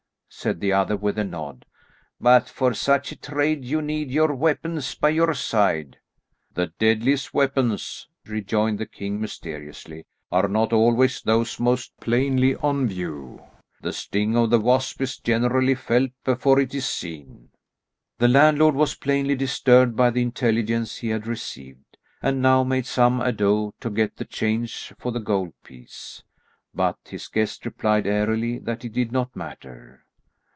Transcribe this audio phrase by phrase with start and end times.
[0.33, 1.65] said the other with a nod,
[2.19, 5.97] "but for such a trade you need your weapons by your side."
[6.53, 13.43] "The deadliest weapons," rejoined the king mysteriously, "are not always those most plainly on view.
[13.81, 17.49] The sting of the wasp is generally felt before it is seen."
[18.17, 23.19] The landlord was plainly disturbed by the intelligence he had received, and now made some
[23.19, 26.23] ado to get the change for the gold piece,
[26.73, 30.05] but his guest replied airily that it did not matter.